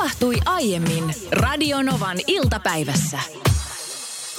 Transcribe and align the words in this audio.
tapahtui 0.00 0.36
aiemmin 0.46 1.14
Radionovan 1.32 2.16
iltapäivässä. 2.26 3.18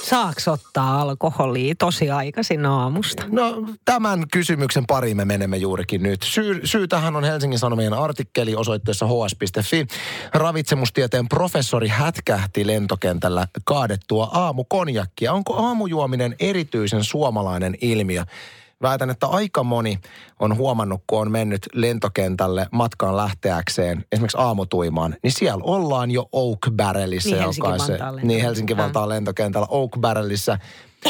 Saaks 0.02 0.48
ottaa 0.48 1.00
alkoholia 1.00 1.74
tosi 1.78 2.10
aikaisin 2.10 2.66
aamusta? 2.66 3.24
No 3.30 3.66
tämän 3.84 4.28
kysymyksen 4.32 4.86
pariin 4.86 5.16
me 5.16 5.24
menemme 5.24 5.56
juurikin 5.56 6.02
nyt. 6.02 6.22
Syy, 6.22 6.60
syy 6.64 6.88
tähän 6.88 7.16
on 7.16 7.24
Helsingin 7.24 7.58
Sanomien 7.58 7.92
artikkeli 7.92 8.56
osoitteessa 8.56 9.06
hs.fi. 9.06 9.86
Ravitsemustieteen 10.34 11.28
professori 11.28 11.88
hätkähti 11.88 12.66
lentokentällä 12.66 13.46
kaadettua 13.64 14.24
aamukonjakkia. 14.32 15.32
Onko 15.32 15.66
aamujuominen 15.66 16.36
erityisen 16.40 17.04
suomalainen 17.04 17.76
ilmiö? 17.80 18.24
Väitän, 18.82 19.10
että 19.10 19.26
aika 19.26 19.62
moni 19.62 19.98
on 20.40 20.56
huomannut, 20.56 21.02
kun 21.06 21.20
on 21.20 21.30
mennyt 21.30 21.68
lentokentälle 21.74 22.66
matkaan 22.72 23.16
lähteäkseen, 23.16 24.04
esimerkiksi 24.12 24.38
aamutuimaan, 24.40 25.16
niin 25.22 25.32
siellä 25.32 25.64
ollaan 25.64 26.10
jo 26.10 26.28
Oak 26.32 26.58
Barrelissa, 26.76 27.36
Niin, 27.36 27.42
joka 27.56 27.68
on 27.68 27.80
se, 27.80 27.98
niin 28.22 28.40
Helsinki-Vantaan 28.42 29.08
lentokentällä 29.08 29.66
Oak 29.70 29.90
Barrelissa 30.00 30.58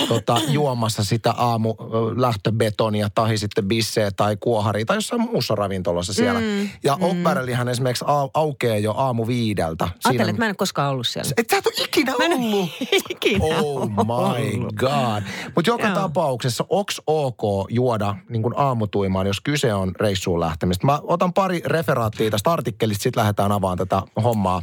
tota, 0.09 0.41
juomassa 0.49 1.05
sitä 1.05 1.31
aamu 1.31 1.75
lähtöbetonia 2.17 3.09
tai 3.15 3.39
sitten 3.39 3.69
bissejä 3.69 4.11
tai 4.11 4.37
kuoharia 4.37 4.85
tai 4.85 4.97
jossain 4.97 5.23
muussa 5.23 5.55
ravintolassa 5.55 6.13
siellä. 6.13 6.41
Mm, 6.41 6.69
ja 6.85 6.97
mm. 6.97 7.23
Barrelihan 7.23 7.69
esimerkiksi 7.69 8.05
au, 8.09 8.31
aukeaa 8.35 8.79
jo 8.79 8.93
aamu 8.93 9.27
viideltä. 9.27 9.85
Ajattelin, 9.85 10.31
että 10.31 10.43
mä 10.43 10.45
en 10.45 10.49
ole 10.51 10.55
koskaan 10.55 10.91
ollut 10.91 11.07
siellä. 11.07 11.31
Et 11.37 11.51
sä 11.51 11.57
et 11.57 11.67
ole 11.67 11.75
ikinä 11.85 12.15
ollut. 12.17 12.69
Ikinä 13.11 13.45
Oh 13.45 13.89
my 13.89 13.95
ollut. 13.97 14.75
god. 14.77 15.23
Mutta 15.55 15.71
joka 15.71 15.87
Joo. 15.87 15.95
tapauksessa, 15.95 16.65
onks 16.69 17.03
ok 17.07 17.67
juoda 17.71 18.17
niin 18.29 18.43
aamutuimaan, 18.57 19.27
jos 19.27 19.41
kyse 19.41 19.75
on 19.75 19.93
reissuun 20.01 20.41
lähtemistä? 20.41 20.87
Mä 20.87 21.01
otan 21.03 21.33
pari 21.33 21.63
referaattia 21.67 22.31
tästä 22.31 22.53
artikkelista, 22.53 23.03
sitten 23.03 23.21
lähdetään 23.21 23.53
avaamaan 23.53 23.79
tätä 23.79 24.03
hommaa. 24.23 24.63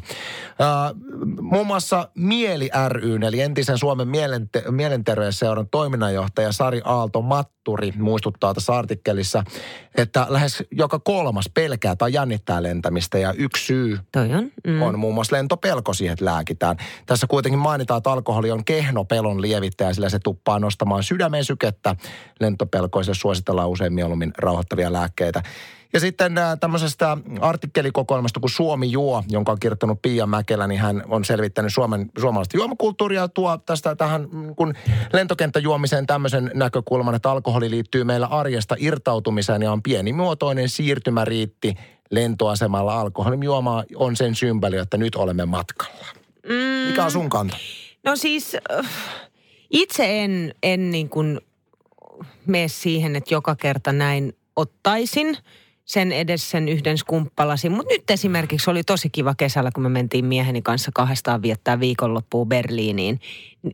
Äh, 0.61 0.95
muun 1.41 1.67
muassa 1.67 2.09
Mieli 2.15 2.69
ryn, 2.87 3.23
eli 3.23 3.41
entisen 3.41 3.77
Suomen 3.77 4.07
mielente- 4.07 4.71
mielenterveysseuran 5.19 5.67
toiminnanjohtaja 5.71 6.51
Sari 6.51 6.81
Aalto 6.83 7.21
Matturi 7.21 7.91
muistuttaa 7.97 8.53
tässä 8.53 8.73
artikkelissa, 8.73 9.43
että 9.97 10.25
lähes 10.29 10.63
joka 10.71 10.99
kolmas 10.99 11.49
pelkää 11.53 11.95
tai 11.95 12.13
jännittää 12.13 12.63
lentämistä 12.63 13.17
ja 13.17 13.33
yksi 13.33 13.65
syy 13.65 13.99
Toi 14.11 14.33
on. 14.33 14.51
Mm. 14.67 14.81
on 14.81 14.99
muun 14.99 15.13
muassa 15.13 15.35
lentopelko 15.35 15.93
siihen, 15.93 16.13
että 16.13 16.25
lääkitään. 16.25 16.77
Tässä 17.05 17.27
kuitenkin 17.27 17.59
mainitaan, 17.59 17.97
että 17.97 18.11
alkoholi 18.11 18.51
on 18.51 18.65
kehno 18.65 19.05
pelon 19.05 19.41
lievittäjä, 19.41 19.93
sillä 19.93 20.09
se 20.09 20.19
tuppaa 20.19 20.59
nostamaan 20.59 21.03
sydämen 21.03 21.45
sykettä. 21.45 21.95
Lentopelkoisille 22.39 23.15
suositellaan 23.15 23.69
usein 23.69 23.93
mieluummin 23.93 24.33
rauhoittavia 24.37 24.93
lääkkeitä. 24.93 25.43
Ja 25.93 25.99
sitten 25.99 26.37
äh, 26.37 26.57
tämmöisestä 26.59 27.17
artikkelikokoelmasta 27.41 28.39
kuin 28.39 28.51
Suomi 28.51 28.91
juo, 28.91 29.23
jonka 29.29 29.51
on 29.51 29.59
kirjoittanut 29.59 30.01
Pia 30.01 30.25
Mäkelä, 30.25 30.67
niin 30.67 30.81
hän 30.81 31.03
on 31.07 31.25
selvittänyt 31.25 31.73
Suomen, 31.73 32.11
suomalaista 32.19 32.57
juomakulttuuria 32.57 33.21
ja 33.21 33.27
tuo 33.27 33.57
tästä 33.57 33.95
tähän 33.95 34.27
mm, 34.31 34.55
kun 34.55 34.73
lentokenttäjuomiseen 35.13 36.07
tämmöisen 36.07 36.51
näkökulman, 36.53 37.15
että 37.15 37.31
alkoholi 37.31 37.69
liittyy 37.69 38.03
meillä 38.03 38.27
arjesta 38.27 38.75
irtautumiseen 38.79 39.61
ja 39.61 39.71
on 39.71 39.83
pienimuotoinen 39.83 40.69
siirtymäriitti 40.69 41.75
lentoasemalla. 42.11 42.99
Alkoholin 42.99 43.43
juoma 43.43 43.83
on 43.95 44.15
sen 44.15 44.35
symboli, 44.35 44.77
että 44.77 44.97
nyt 44.97 45.15
olemme 45.15 45.45
matkalla. 45.45 46.05
Mm. 46.49 46.89
Mikä 46.89 47.05
on 47.05 47.11
sun 47.11 47.29
kanta? 47.29 47.57
No 48.03 48.15
siis 48.15 48.55
äh, 48.55 48.89
itse 49.69 50.23
en, 50.23 50.53
en 50.63 50.91
niin 50.91 51.09
kuin 51.09 51.41
mene 52.45 52.67
siihen, 52.67 53.15
että 53.15 53.33
joka 53.33 53.55
kerta 53.55 53.93
näin 53.93 54.33
ottaisin 54.55 55.37
sen 55.89 56.11
edes 56.11 56.49
sen 56.49 56.69
yhden 56.69 56.97
skumppalasin. 56.97 57.71
Mutta 57.71 57.93
nyt 57.93 58.09
esimerkiksi 58.09 58.69
oli 58.69 58.83
tosi 58.83 59.09
kiva 59.09 59.35
kesällä, 59.35 59.71
kun 59.73 59.83
me 59.83 59.89
mentiin 59.89 60.25
mieheni 60.25 60.61
kanssa 60.61 60.91
kahdestaan 60.93 61.41
viettää 61.41 61.79
viikonloppua 61.79 62.45
Berliiniin. 62.45 63.19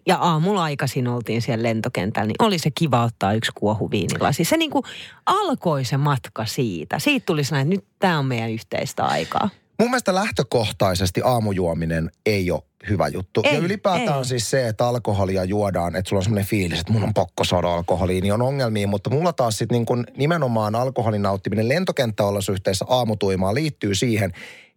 Ja 0.07 0.17
aamulla 0.17 0.63
aikaisin 0.63 1.07
oltiin 1.07 1.41
siellä 1.41 1.63
lentokentällä, 1.63 2.27
niin 2.27 2.35
oli 2.39 2.57
se 2.57 2.71
kiva 2.71 3.03
ottaa 3.03 3.33
yksi 3.33 3.51
kuohu 3.55 3.91
viinilasi. 3.91 4.43
Se 4.43 4.57
niin 4.57 4.71
kuin 4.71 4.83
alkoi 5.25 5.85
se 5.85 5.97
matka 5.97 6.45
siitä. 6.45 6.99
Siitä 6.99 7.25
tuli 7.25 7.43
sellainen, 7.43 7.73
että 7.73 7.85
nyt 7.85 7.99
tämä 7.99 8.19
on 8.19 8.25
meidän 8.25 8.51
yhteistä 8.51 9.05
aikaa. 9.05 9.49
Mun 9.79 9.89
mielestä 9.89 10.15
lähtökohtaisesti 10.15 11.21
aamujuominen 11.23 12.11
ei 12.25 12.51
ole 12.51 12.61
hyvä 12.89 13.07
juttu. 13.07 13.41
Ei, 13.43 13.53
ja 13.53 13.59
ylipäätään 13.59 14.17
ei. 14.17 14.25
siis 14.25 14.49
se, 14.49 14.67
että 14.67 14.87
alkoholia 14.87 15.43
juodaan, 15.43 15.95
että 15.95 16.09
sulla 16.09 16.19
on 16.19 16.23
semmoinen 16.23 16.47
fiilis, 16.47 16.79
että 16.79 16.93
mun 16.93 17.03
on 17.03 17.13
pakko 17.13 17.43
saada 17.43 17.73
alkoholia, 17.73 18.21
niin 18.21 18.33
on 18.33 18.41
ongelmia. 18.41 18.87
Mutta 18.87 19.09
mulla 19.09 19.33
taas 19.33 19.57
sitten 19.57 19.75
niin 19.75 19.85
kun 19.85 20.05
nimenomaan 20.17 20.75
alkoholin 20.75 21.21
nauttiminen 21.21 21.69
lentokenttäolosuhteissa 21.69 22.85
aamutuimaan 22.89 23.55
liittyy 23.55 23.95
siihen, 23.95 24.31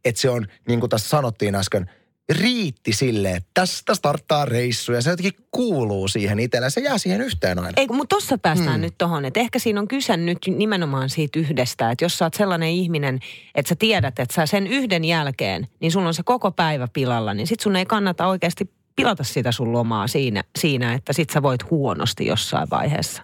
että 0.04 0.20
se 0.20 0.30
on, 0.30 0.46
niin 0.68 0.80
kuin 0.80 0.90
tässä 0.90 1.08
sanottiin 1.08 1.54
äsken, 1.54 1.90
riitti 2.32 2.92
sille, 2.92 3.30
että 3.30 3.50
tästä 3.54 3.94
starttaa 3.94 4.44
reissu 4.44 4.92
ja 4.92 5.02
se 5.02 5.10
jotenkin 5.10 5.46
kuuluu 5.50 6.08
siihen 6.08 6.40
itselle. 6.40 6.70
Se 6.70 6.80
jää 6.80 6.98
siihen 6.98 7.20
yhteen 7.20 7.58
aina. 7.58 7.72
Ei, 7.76 7.86
mutta 7.86 8.14
tuossa 8.14 8.38
päästään 8.38 8.68
Hmm. 8.68 8.74
hmm. 8.74 8.82
nyt 8.82 8.94
tohon, 8.98 9.24
että 9.24 9.40
ehkä 9.40 9.58
siinä 9.58 9.80
on 9.80 9.88
kyse 9.88 10.16
nyt 10.16 10.38
nimenomaan 10.56 11.10
siitä 11.10 11.38
yhdestä, 11.38 11.90
että 11.90 12.04
jos 12.04 12.18
sä 12.18 12.24
oot 12.24 12.34
sellainen 12.34 12.68
ihminen, 12.68 13.18
että 13.54 13.68
sä 13.68 13.74
tiedät, 13.78 14.18
että 14.18 14.34
sä 14.34 14.46
sen 14.46 14.66
yhden 14.66 15.04
jälkeen, 15.04 15.68
niin 15.80 15.92
sulla 15.92 16.08
on 16.08 16.14
se 16.14 16.22
koko 16.22 16.50
päivä 16.50 16.88
pilalla, 16.92 17.34
niin 17.34 17.46
sit 17.46 17.60
sun 17.60 17.76
ei 17.76 17.86
kannata 17.86 18.26
oikeasti 18.26 18.70
pilata 18.98 19.24
sitä 19.24 19.52
sun 19.52 19.72
lomaa 19.72 20.06
siinä, 20.06 20.42
siinä 20.58 20.94
että 20.94 21.12
sit 21.12 21.30
sä 21.30 21.42
voit 21.42 21.70
huonosti 21.70 22.26
jossain 22.26 22.70
vaiheessa. 22.70 23.22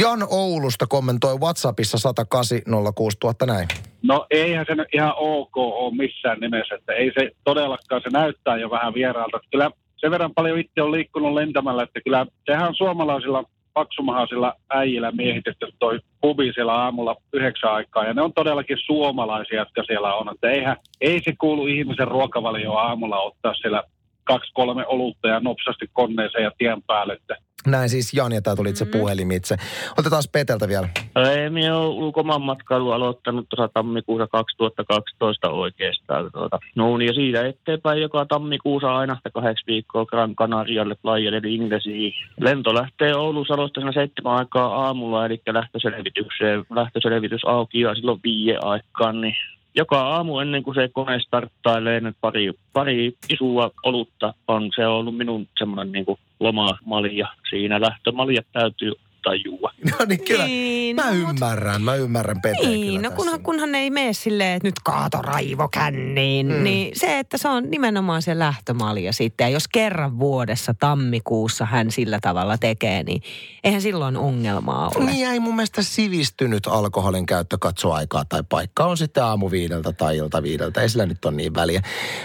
Jan 0.00 0.26
Oulusta 0.30 0.86
kommentoi 0.86 1.38
WhatsAppissa 1.38 1.98
108 1.98 2.62
06000 2.94 3.46
näin. 3.46 3.68
No 4.02 4.26
eihän 4.30 4.66
se 4.68 4.74
nyt 4.74 4.88
ihan 4.94 5.12
ok 5.16 5.56
ole 5.56 5.96
missään 5.96 6.40
nimessä, 6.40 6.74
että 6.74 6.92
ei 6.92 7.12
se 7.18 7.30
todellakaan, 7.44 8.02
se 8.02 8.10
näyttää 8.10 8.56
jo 8.56 8.70
vähän 8.70 8.94
vieraalta. 8.94 9.40
Kyllä 9.50 9.70
sen 9.96 10.10
verran 10.10 10.34
paljon 10.34 10.58
itse 10.58 10.82
on 10.82 10.92
liikkunut 10.92 11.34
lentämällä, 11.34 11.82
että 11.82 12.00
kyllä 12.00 12.26
sehän 12.46 12.68
on 12.68 12.74
suomalaisilla 12.74 13.44
paksumahaisilla 13.74 14.54
äijillä 14.70 15.10
miehitetty 15.12 15.66
toi 15.78 16.00
pubi 16.20 16.52
siellä 16.54 16.74
aamulla 16.74 17.16
yhdeksän 17.32 17.72
aikaa. 17.72 18.04
Ja 18.04 18.14
ne 18.14 18.22
on 18.22 18.32
todellakin 18.32 18.76
suomalaisia, 18.86 19.58
jotka 19.58 19.82
siellä 19.86 20.14
on. 20.14 20.34
Että 20.34 20.50
eihän, 20.50 20.76
ei 21.00 21.20
se 21.24 21.32
kuulu 21.38 21.66
ihmisen 21.66 22.08
ruokavalioon 22.08 22.82
aamulla 22.82 23.20
ottaa 23.20 23.54
siellä 23.54 23.82
kaksi 24.28 24.52
kolme 24.54 24.86
olutta 24.86 25.28
ja 25.28 25.40
nopsasti 25.40 25.86
koneeseen 25.92 26.44
ja 26.44 26.50
tien 26.58 26.82
päälle. 26.82 27.12
Että 27.12 27.36
Näin 27.66 27.88
siis 27.88 28.14
Jan 28.14 28.32
ja 28.32 28.42
tämä 28.42 28.56
tuli 28.56 28.70
itse 28.70 28.84
Mm-hmm. 28.84 29.00
puhelimitse. 29.00 29.56
Otetaan 29.98 30.22
Peteltä 30.32 30.68
vielä. 30.68 30.88
Ei, 31.16 31.50
minä 31.50 31.76
olen 31.78 31.88
ulkomaanmatkailu 31.88 32.90
aloittanut 32.90 33.46
tuossa 33.48 33.68
tammikuussa 33.74 34.26
2012 34.26 35.50
oikeastaan. 35.50 36.32
Tuota. 36.32 36.58
No 36.76 36.96
niin, 36.96 37.06
ja 37.06 37.14
siitä 37.14 37.46
eteenpäin 37.46 38.02
joka 38.02 38.26
tammikuussa 38.26 38.96
aina 38.96 39.16
sitä 39.16 39.30
kahdeksi 39.30 39.66
viikkoa 39.66 40.06
Gran 40.06 40.34
Canarialle 40.34 40.94
Playa 41.02 41.32
del 41.32 41.44
Inglesiin. 41.44 42.12
Lento 42.40 42.74
lähtee 42.74 43.16
Oulun 43.16 43.46
Salosta 43.46 43.80
siinä 43.80 43.92
seitsemän 43.92 44.32
aikaa 44.32 44.84
aamulla, 44.86 45.26
eli 45.26 45.42
lähtöselvitykseen, 45.50 46.64
lähtöselvitys 46.70 47.44
auki 47.44 47.80
ja 47.80 47.94
silloin 47.94 48.20
viie 48.24 48.58
aikaan, 48.62 49.20
niin 49.20 49.34
joka 49.78 50.00
aamu 50.00 50.38
ennen 50.38 50.62
kuin 50.62 50.74
se 50.74 50.88
kone 50.92 51.20
starttailee, 51.20 52.00
niin 52.00 52.14
pari, 52.20 52.52
pari 52.72 53.12
isua 53.28 53.70
olutta 53.82 54.34
on 54.48 54.70
se 54.76 54.86
ollut 54.86 55.16
minun 55.16 55.48
semmoinen 55.58 55.92
niin 55.92 56.18
lomamalja. 56.40 57.28
Siinä 57.50 57.80
lähtömaljat 57.80 58.46
täytyy 58.52 58.90
ottaa 58.90 59.34
juua. 59.34 59.67
No 59.98 60.04
niin 60.06 60.24
kyllä. 60.24 60.44
Niin, 60.46 60.96
Mä 60.96 61.10
no, 61.10 61.12
ymmärrän, 61.30 61.82
mä 61.82 61.94
ymmärrän 61.94 62.40
Peteen 62.42 62.70
Niin, 62.70 62.86
kyllä 62.86 62.98
no 62.98 63.02
tässä. 63.02 63.16
kunhan, 63.16 63.42
kunhan 63.42 63.74
ei 63.74 63.90
mene 63.90 64.12
silleen, 64.12 64.56
että 64.56 64.68
nyt 64.68 64.74
kaato 64.84 65.22
raivo 65.22 65.68
känniin, 65.68 66.46
Mm. 66.46 66.62
niin 66.64 66.98
se, 66.98 67.18
että 67.18 67.38
se 67.38 67.48
on 67.48 67.70
nimenomaan 67.70 68.22
se 68.22 68.38
lähtömalja 68.38 69.12
sitten. 69.12 69.44
Ja 69.44 69.48
jos 69.48 69.68
kerran 69.68 70.18
vuodessa 70.18 70.74
tammikuussa 70.74 71.64
hän 71.64 71.90
sillä 71.90 72.18
tavalla 72.22 72.58
tekee, 72.58 73.02
niin 73.02 73.22
eihän 73.64 73.82
silloin 73.82 74.16
ongelmaa 74.16 74.90
ole. 74.96 75.04
Niin 75.10 75.28
ei 75.30 75.40
mun 75.40 75.56
mielestä 75.56 75.82
sivistynyt 75.82 76.66
alkoholin 76.66 77.26
käyttö 77.26 77.58
katso 77.60 77.92
aikaa 77.92 78.24
tai 78.24 78.42
paikkaa 78.48 78.86
on 78.86 78.96
sitten 78.96 79.24
aamu 79.24 79.50
viideltä 79.50 79.92
tai 79.92 80.16
ilta 80.16 80.42
viideltä. 80.42 80.80
Ei 80.80 80.88
sillä 80.88 81.06
nyt 81.06 81.24
ole 81.24 81.34
niin 81.34 81.54
väliä. 81.54 81.82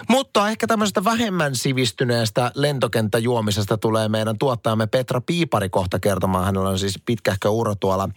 Mutta 0.09 0.49
ehkä 0.49 0.67
tämmöisestä 0.67 1.03
vähemmän 1.03 1.55
sivistyneestä 1.55 2.51
lentokenttäjuomisesta 2.55 3.77
tulee 3.77 4.09
meidän 4.09 4.37
tuottajamme 4.37 4.87
Petra 4.87 5.21
Piipari 5.21 5.69
kohta 5.69 5.99
kertomaan. 5.99 6.45
Hänellä 6.45 6.69
on 6.69 6.79
siis 6.79 6.99
pitkähkö 7.43 7.49
uro 7.49 7.75
tuolla 7.75 8.09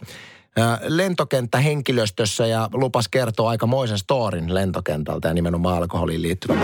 lentokenttähenkilöstössä 0.87 2.47
ja 2.47 2.69
lupas 2.73 3.07
kertoa 3.07 3.49
aikamoisen 3.49 3.97
storin 3.97 4.53
lentokentältä 4.53 5.27
ja 5.27 5.33
nimenomaan 5.33 5.77
alkoholiin 5.77 6.21
liittyvän. 6.21 6.57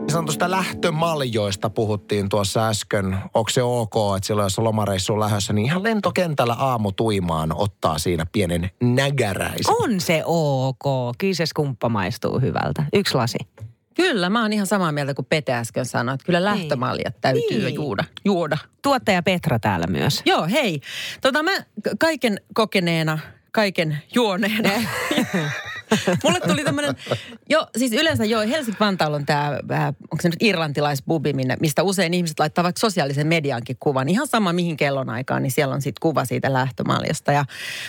Niin 0.00 0.10
sanotusta 0.10 0.50
lähtömaljoista 0.50 1.70
puhuttiin 1.70 2.28
tuossa 2.28 2.68
äsken. 2.68 3.16
Onko 3.34 3.50
se 3.50 3.62
ok, 3.62 3.94
että 4.16 4.26
silloin 4.26 4.46
jos 4.46 4.58
on 4.58 4.64
lomareissuun 4.64 5.20
lähdössä, 5.20 5.52
niin 5.52 5.66
ihan 5.66 5.82
lentokentällä 5.82 6.54
aamutuimaan 6.54 7.52
ottaa 7.56 7.98
siinä 7.98 8.26
pienen 8.32 8.70
nägäräisen. 8.82 9.74
On 9.82 10.00
se 10.00 10.22
ok. 10.26 11.14
Kyllä 11.18 11.34
se 11.34 11.46
skumppa 11.46 11.88
maistuu 11.88 12.40
hyvältä. 12.40 12.84
Yksi 12.92 13.14
lasi. 13.14 13.38
Kyllä, 13.94 14.30
mä 14.30 14.42
oon 14.42 14.52
ihan 14.52 14.66
samaa 14.66 14.92
mieltä 14.92 15.14
kuin 15.14 15.26
Pete 15.26 15.52
äsken 15.52 15.86
sanoi, 15.86 16.14
että 16.14 16.26
kyllä 16.26 16.44
lähtömaljat 16.44 17.20
täytyy 17.20 17.58
Niin. 17.64 17.74
juoda. 17.74 18.04
juoda. 18.24 18.58
Tuottaja 18.82 19.22
Petra 19.22 19.58
täällä 19.58 19.86
myös. 19.86 20.22
Joo, 20.26 20.46
hei. 20.50 20.80
Tota 21.20 21.42
mä 21.42 21.50
kaiken 21.98 22.40
kokeneena, 22.54 23.18
kaiken 23.52 23.98
juoneena 24.14 24.70
Mulle 26.24 26.40
tuli 26.40 26.64
tämmöinen, 26.64 26.94
jo, 27.50 27.66
siis 27.76 27.92
yleensä 27.92 28.24
joo, 28.24 28.42
Helsinki-Vantaalla 28.42 29.16
on 29.16 29.26
tämä, 29.26 29.58
onko 29.86 30.22
se 30.22 30.28
nyt 30.28 30.42
irlantilaisbubi, 30.42 31.32
mistä 31.60 31.82
usein 31.82 32.14
ihmiset 32.14 32.38
laittaa 32.38 32.64
vaikka 32.64 32.80
sosiaalisen 32.80 33.26
mediankin 33.26 33.76
kuvan. 33.80 34.08
Ihan 34.08 34.26
sama 34.26 34.52
mihin 34.52 34.76
kellonaikaan, 34.76 35.42
niin 35.42 35.50
siellä 35.50 35.74
on 35.74 35.82
sitten 35.82 36.00
kuva 36.00 36.24
siitä 36.24 36.52
lähtömaljasta. 36.52 37.32
Ja, 37.32 37.44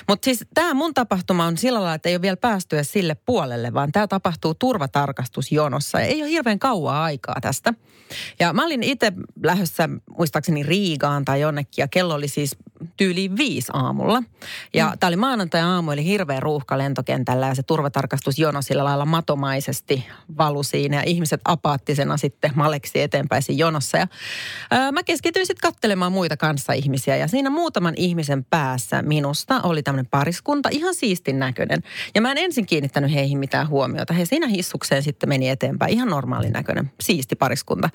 mutta 0.07 0.25
siis 0.25 0.45
tämä 0.53 0.73
mun 0.73 0.93
tapahtuma 0.93 1.45
on 1.45 1.57
sillä 1.57 1.79
lailla, 1.79 1.93
että 1.93 2.09
ei 2.09 2.15
ole 2.15 2.21
vielä 2.21 2.37
päästyä 2.37 2.83
sille 2.83 3.15
puolelle, 3.25 3.73
vaan 3.73 3.91
tämä 3.91 4.07
tapahtuu 4.07 4.53
turvatarkastusjonossa. 4.53 5.99
Ja 5.99 6.05
ei 6.05 6.21
ole 6.21 6.29
hirveän 6.29 6.59
kauaa 6.59 7.03
aikaa 7.03 7.37
tästä. 7.41 7.73
Ja 8.39 8.53
mä 8.53 8.65
olin 8.65 8.83
itse 8.83 9.13
lähdössä 9.43 9.89
muistaakseni 10.17 10.63
Riigaan 10.63 11.25
tai 11.25 11.41
jonnekin 11.41 11.73
ja 11.77 11.87
kello 11.87 12.13
oli 12.13 12.27
siis 12.27 12.55
tyyliin 12.97 13.37
viisi 13.37 13.71
aamulla. 13.73 14.23
Ja 14.73 14.89
mm. 14.89 14.99
tämä 14.99 15.07
oli 15.07 15.15
maanantai-aamu, 15.15 15.91
eli 15.91 16.05
hirveä 16.05 16.39
ruuhka 16.39 16.77
lentokentällä 16.77 17.47
ja 17.47 17.55
se 17.55 17.63
turvatarkastusjono 17.63 18.61
sillä 18.61 18.83
lailla 18.83 19.05
matomaisesti 19.05 20.07
valu 20.37 20.63
siinä 20.63 20.95
ja 20.95 21.03
ihmiset 21.05 21.41
apaattisena 21.45 22.17
sitten 22.17 22.51
maleksi 22.55 23.01
eteenpäin 23.01 23.41
siinä 23.41 23.59
jonossa. 23.59 23.97
Ja, 23.97 24.07
ää, 24.71 24.91
mä 24.91 25.03
keskityin 25.03 25.45
sitten 25.45 25.71
kattelemaan 25.71 26.11
muita 26.11 26.37
kanssaihmisiä 26.37 27.15
ja 27.15 27.27
siinä 27.27 27.49
muutaman 27.49 27.93
ihmisen 27.97 28.45
päässä 28.45 29.01
minusta 29.01 29.61
oli 29.61 29.83
tämmöinen 29.83 30.09
pariskunta, 30.11 30.69
ihan 30.71 30.95
siistin 30.95 31.39
näköinen. 31.39 31.83
Ja 32.15 32.21
mä 32.21 32.31
en 32.31 32.37
ensin 32.37 32.65
kiinnittänyt 32.65 33.13
heihin 33.13 33.39
mitään 33.39 33.69
huomiota. 33.69 34.13
He 34.13 34.25
siinä 34.25 34.47
hissukseen 34.47 35.03
sitten 35.03 35.29
meni 35.29 35.49
eteenpäin, 35.49 35.93
ihan 35.93 36.09
normaalin 36.09 36.53
näköinen, 36.53 36.91
siisti 37.01 37.35
pariskunta. 37.35 37.89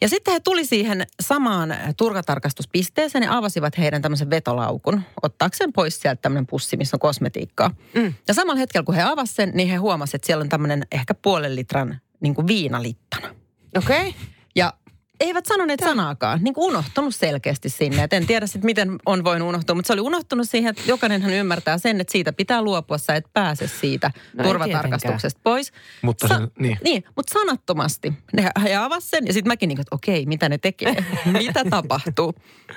Ja 0.00 0.08
sitten 0.08 0.34
he 0.34 0.40
tuli 0.40 0.64
siihen 0.64 1.06
samaan 1.20 1.74
turvatarkastuspisteeseen 1.96 3.24
ja 3.24 3.36
avasivat 3.36 3.78
heidän 3.78 4.02
tämmöisen 4.02 4.27
vetolaukun, 4.30 5.02
ottaakseen 5.22 5.72
pois 5.72 6.00
sieltä 6.00 6.22
tämmöinen 6.22 6.46
pussi, 6.46 6.76
missä 6.76 6.96
on 6.96 7.00
kosmetiikkaa. 7.00 7.70
Mm. 7.94 8.14
Ja 8.28 8.34
samalla 8.34 8.58
hetkellä, 8.58 8.84
kun 8.84 8.94
he 8.94 9.02
avasivat 9.02 9.36
sen, 9.36 9.50
niin 9.54 9.68
he 9.68 9.76
huomasivat, 9.76 10.14
että 10.14 10.26
siellä 10.26 10.42
on 10.42 10.48
tämmöinen 10.48 10.86
ehkä 10.92 11.14
puolen 11.14 11.56
litran 11.56 12.00
niin 12.20 12.34
kuin 12.34 12.46
viinalittana. 12.46 13.34
Okei. 13.76 14.08
Okay. 14.08 14.12
Ja 14.56 14.72
eivät 15.20 15.46
sanoneet 15.46 15.80
sanaakaan, 15.80 16.40
niin 16.42 16.54
kuin 16.54 16.70
unohtunut 16.70 17.14
selkeästi 17.14 17.68
sinne. 17.68 18.02
Et 18.02 18.12
en 18.12 18.26
tiedä 18.26 18.46
sitten, 18.46 18.66
miten 18.66 18.98
on 19.06 19.24
voinut 19.24 19.48
unohtua, 19.48 19.74
mutta 19.74 19.86
se 19.86 19.92
oli 19.92 20.00
unohtunut 20.00 20.48
siihen, 20.48 20.70
että 20.70 20.82
jokainenhan 20.86 21.32
ymmärtää 21.32 21.78
sen, 21.78 22.00
että 22.00 22.12
siitä 22.12 22.32
pitää 22.32 22.62
luopua, 22.62 22.98
sä 22.98 23.14
et 23.14 23.26
pääse 23.32 23.68
siitä 23.68 24.10
No 24.34 24.44
turvatarkastuksesta 24.44 25.40
pois. 25.44 25.72
Mutta 26.02 26.28
se, 26.28 26.34
niin. 26.58 26.78
Niin, 26.84 27.04
mutta 27.16 27.32
sanattomasti. 27.32 28.12
Ne, 28.32 28.50
he 28.62 28.76
avasivat 28.76 29.10
sen 29.10 29.26
ja 29.26 29.32
sitten 29.32 29.50
mäkin 29.50 29.68
niin 29.68 29.76
kuin, 29.76 29.82
että 29.82 29.94
okei, 29.94 30.26
mitä 30.26 30.48
ne 30.48 30.58
tekee? 30.58 30.96
mitä 31.38 31.64
tapahtuu? 31.70 32.34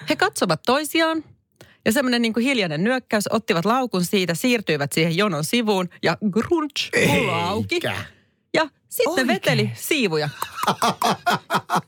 He 0.10 0.16
katsovat 0.16 0.62
toisiaan 0.66 1.24
ja 1.86 1.92
semmoinen 1.92 2.22
niin 2.22 2.34
kuin 2.34 2.44
hiljainen 2.46 2.84
nyökkäys, 2.84 3.24
ottivat 3.30 3.66
laukun 3.66 4.06
siitä, 4.06 4.34
siirtyivät 4.34 4.92
siihen 4.92 5.18
jonon 5.18 5.44
sivuun 5.44 5.90
ja 6.04 6.18
grunch, 6.32 6.90
pullo 7.08 7.34
auki. 7.34 7.80
Ja 8.54 8.70
sitten 8.90 9.12
Oikein? 9.12 9.28
veteli 9.28 9.72
siivuja. 9.76 10.30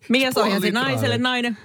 Mies 0.09 0.37
ohjasi 0.37 0.71
naiselle, 0.71 1.17
nainen. 1.17 1.57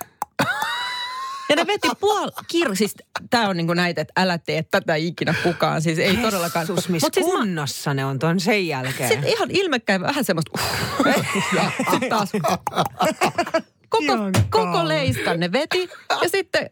Ja 1.49 1.57
ne 1.57 1.67
veti 1.67 1.89
puol... 2.01 2.31
Kir... 2.49 2.77
Siis 2.77 2.95
tää 3.31 3.49
on 3.49 3.57
niinku 3.57 3.75
näitä, 3.75 4.01
että 4.01 4.13
älä 4.17 4.39
tee 4.39 4.63
tätä 4.63 4.95
ikinä 4.95 5.35
kukaan. 5.43 5.83
Siis 5.83 5.99
ei 5.99 6.17
todellakaan. 6.17 6.67
Sus, 6.67 6.89
missä 6.89 7.09
siis 7.15 7.27
mä- 7.27 7.33
kunnossa 7.33 7.95
ne 7.95 8.05
on 8.05 8.19
ton 8.19 8.41
sen 8.41 8.67
jälkeen? 8.67 9.09
sitten 9.09 9.31
ihan 9.31 9.51
ilmekkäin 9.51 10.01
vähän 10.01 10.25
semmoista... 10.25 10.59
ja 11.57 11.71
sitten 11.91 12.09
taas... 12.09 12.33
Koko, 13.89 14.13
koko 14.51 14.89
leiskan 14.89 15.41
ne 15.41 15.53
veti 15.53 15.89
ja 16.23 16.29
sitten 16.29 16.71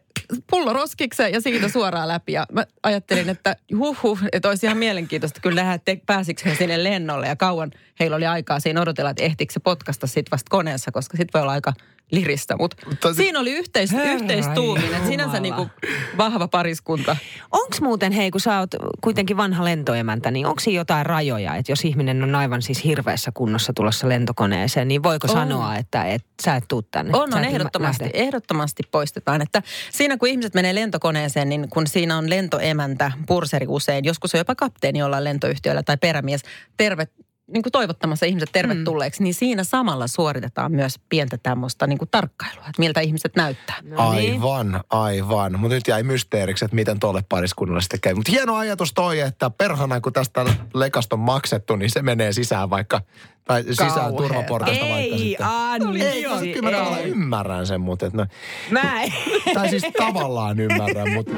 pullo 0.49 0.73
roskikseen 0.73 1.33
ja 1.33 1.41
siitä 1.41 1.69
suoraan 1.69 2.07
läpi. 2.07 2.33
Ja 2.33 2.45
mä 2.51 2.65
ajattelin, 2.83 3.29
että 3.29 3.55
huh 3.77 4.03
huh, 4.03 4.19
että 4.31 4.49
olisi 4.49 4.65
ihan 4.65 4.77
mielenkiintoista 4.77 5.39
kyllä 5.41 5.61
nähdä, 5.61 5.73
että 5.73 5.95
pääsikö 6.05 6.49
he 6.49 6.55
sinne 6.55 6.83
lennolle. 6.83 7.27
Ja 7.27 7.35
kauan 7.35 7.71
heillä 7.99 8.17
oli 8.17 8.25
aikaa 8.25 8.59
siinä 8.59 8.81
odotella, 8.81 9.09
että 9.09 9.23
ehtikö 9.23 9.53
se 9.53 9.59
potkasta 9.59 10.07
sitten 10.07 10.31
vasta 10.31 10.49
koneessa, 10.49 10.91
koska 10.91 11.17
sitten 11.17 11.39
voi 11.39 11.41
olla 11.41 11.51
aika 11.51 11.73
liristä. 12.11 12.55
Mutta 12.57 12.77
Mutta 12.89 13.13
se- 13.13 13.17
siinä 13.17 13.39
oli 13.39 13.51
yhteis, 13.51 13.93
yhteistuumin, 13.93 14.83
että 14.95 15.07
sinänsä 15.07 15.37
Jumala. 15.37 15.39
niinku 15.39 15.69
vahva 16.17 16.47
pariskunta. 16.47 17.15
Onks 17.51 17.81
muuten, 17.81 18.11
hei, 18.11 18.31
kun 18.31 18.41
sä 18.41 18.59
oot 18.59 18.69
kuitenkin 19.01 19.37
vanha 19.37 19.63
lentoemäntä, 19.65 20.31
niin 20.31 20.45
onko 20.45 20.61
jotain 20.71 21.05
rajoja, 21.05 21.55
että 21.55 21.71
jos 21.71 21.85
ihminen 21.85 22.23
on 22.23 22.35
aivan 22.35 22.61
siis 22.61 22.83
hirveässä 22.83 23.31
kunnossa 23.33 23.73
tulossa 23.73 24.09
lentokoneeseen, 24.09 24.87
niin 24.87 25.03
voiko 25.03 25.27
On. 25.27 25.33
sanoa, 25.33 25.75
että 25.75 26.03
et, 26.03 26.25
sä 26.43 26.55
et 26.55 26.63
tuu 26.67 26.81
tänne? 26.81 27.11
On, 27.15 27.33
on 27.33 27.45
ehdottomasti, 27.45 28.03
lähde? 28.03 28.17
ehdottomasti 28.17 28.83
poistetaan. 28.91 29.41
Että 29.41 29.61
siinä 29.91 30.17
kun 30.17 30.27
ihmiset 30.29 30.53
menee 30.53 30.75
lentokoneeseen, 30.75 31.49
niin 31.49 31.69
kun 31.69 31.87
siinä 31.87 32.17
on 32.17 32.29
lentoemäntä, 32.29 33.11
purseri 33.27 33.65
usein, 33.69 34.05
joskus 34.05 34.33
on 34.33 34.37
jopa 34.37 34.55
kapteeni 34.55 34.99
jollain 34.99 35.23
lentoyhtiöllä 35.23 35.83
tai 35.83 35.97
perämies, 35.97 36.41
terve, 36.77 37.07
niin 37.53 37.63
kuin 37.63 37.71
toivottamassa 37.71 38.25
ihmiset 38.25 38.49
tervetulleeksi, 38.51 39.21
mm. 39.21 39.23
niin 39.23 39.33
siinä 39.33 39.63
samalla 39.63 40.07
suoritetaan 40.07 40.71
myös 40.71 40.99
pientä 41.09 41.37
tämmöistä 41.37 41.87
niin 41.87 41.97
kuin 41.97 42.09
tarkkailua, 42.11 42.63
että 42.69 42.79
miltä 42.79 42.99
ihmiset 42.99 43.35
näyttää. 43.35 43.75
No 43.83 44.13
niin. 44.13 44.33
Aivan, 44.33 44.83
aivan. 44.89 45.59
Mutta 45.59 45.75
nyt 45.75 45.87
jäi 45.87 46.03
mysteeriksi, 46.03 46.65
että 46.65 46.75
miten 46.75 46.99
tolle 46.99 47.23
pariskunnalle 47.29 47.81
sitten 47.81 47.99
käy. 47.99 48.13
Mutta 48.13 48.31
hieno 48.31 48.55
ajatus 48.55 48.93
toi, 48.93 49.19
että 49.19 49.49
perhana 49.49 50.01
kun 50.01 50.13
tästä 50.13 50.45
lekasta 50.73 51.15
on 51.15 51.19
maksettu, 51.19 51.75
niin 51.75 51.89
se 51.91 52.01
menee 52.01 52.33
sisään 52.33 52.69
vaikka, 52.69 53.01
tai 53.45 53.63
sisään 53.63 53.91
Kauheeta. 53.91 54.17
turvaportasta 54.17 54.85
vaikka 54.85 54.97
Ei, 54.97 55.17
sitten. 55.17 55.47
Anni. 55.47 56.01
Ei, 56.01 56.23
koska 56.23 56.45
kyllä 56.53 56.71
mä 56.71 56.99
ymmärrän 56.99 57.67
sen, 57.67 57.81
mutta 57.81 58.05
et 58.05 58.13
no, 58.13 58.25
Mä 58.71 59.03
en. 59.03 59.13
tai 59.53 59.69
siis 59.69 59.83
tavallaan 59.97 60.59
ymmärrän, 60.59 61.13
mutta... 61.13 61.33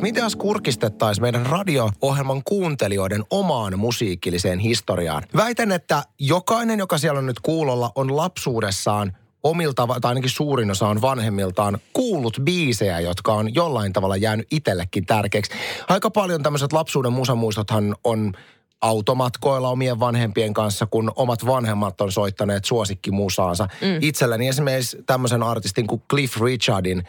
Miten 0.00 0.22
jos 0.22 0.36
kurkistettaisiin 0.36 1.22
meidän 1.22 1.46
radio-ohjelman 1.46 2.42
kuuntelijoiden 2.44 3.24
omaan 3.30 3.78
musiikilliseen 3.78 4.58
historiaan? 4.58 5.22
Väitän, 5.36 5.72
että 5.72 6.02
jokainen, 6.18 6.78
joka 6.78 6.98
siellä 6.98 7.18
on 7.18 7.26
nyt 7.26 7.40
kuulolla, 7.40 7.92
on 7.94 8.16
lapsuudessaan 8.16 9.16
omilta, 9.42 9.86
tai 10.00 10.08
ainakin 10.08 10.30
suurin 10.30 10.70
osa 10.70 10.88
on 10.88 11.02
vanhemmiltaan 11.02 11.78
kuullut 11.92 12.40
biisejä, 12.44 13.00
jotka 13.00 13.32
on 13.32 13.54
jollain 13.54 13.92
tavalla 13.92 14.16
jäänyt 14.16 14.46
itsellekin 14.50 15.06
tärkeäksi. 15.06 15.52
Aika 15.88 16.10
paljon 16.10 16.42
tämmöiset 16.42 16.72
lapsuuden 16.72 17.12
musamuistothan 17.12 17.96
on 18.04 18.32
automatkoilla 18.80 19.68
omien 19.68 20.00
vanhempien 20.00 20.54
kanssa, 20.54 20.86
kun 20.86 21.12
omat 21.16 21.46
vanhemmat 21.46 22.00
on 22.00 22.12
soittaneet 22.12 22.64
suosikkimusaansa. 22.64 23.68
Mm. 23.80 23.98
Itselläni 24.00 24.48
esimerkiksi 24.48 24.98
tämmöisen 25.06 25.42
artistin 25.42 25.86
kuin 25.86 26.02
Cliff 26.10 26.40
Richardin 26.40 27.04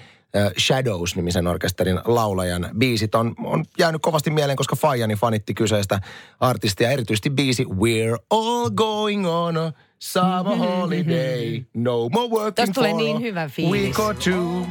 Shadows-nimisen 0.60 1.48
orkesterin 1.48 2.00
laulajan 2.06 2.70
biisit 2.78 3.16
on, 3.16 3.36
on 3.44 3.66
jäänyt 3.80 4.02
kovasti 4.02 4.30
mieleen, 4.30 4.58
koska 4.58 4.76
Fajani 4.76 5.16
fanitti 5.16 5.54
kyseistä 5.54 6.00
artistia. 6.40 6.92
Erityisesti 6.92 7.30
biisi 7.30 7.66
We're 7.66 8.18
all 8.30 8.70
going 8.70 9.28
on 9.28 9.58
a 9.58 9.72
summer 10.00 10.58
holiday. 10.58 11.62
No 11.74 12.10
more 12.10 12.30
working 12.30 12.54
Tästä 12.56 12.74
tulee 12.74 12.92
for 12.92 13.00
niin 13.02 13.18
a 13.18 13.20
hyvä 13.20 13.50
fiilis. 13.50 13.82
Week 13.82 14.00
or 14.00 14.16
two. 14.16 14.66